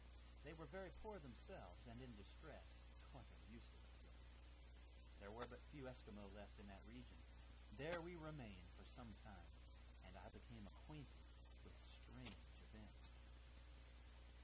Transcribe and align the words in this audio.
They 0.41 0.57
were 0.57 0.65
very 0.65 0.89
poor 1.05 1.19
themselves, 1.21 1.85
and 1.85 2.01
in 2.01 2.17
distress; 2.17 2.81
'twas 3.05 3.21
a 3.29 3.39
useless 3.53 3.85
place. 4.01 4.33
There 5.21 5.29
were 5.29 5.45
but 5.45 5.61
few 5.69 5.87
Esquimaux 5.87 6.31
left 6.33 6.57
in 6.59 6.65
that 6.69 6.81
region. 6.89 7.21
There 7.77 8.01
we 8.01 8.15
remained 8.15 8.65
for 8.73 8.83
some 8.97 9.13
time, 9.21 9.49
and 10.03 10.17
I 10.17 10.25
became 10.33 10.65
acquainted 10.65 11.21
with 11.63 11.77
strange 11.87 12.49
events." 12.65 13.11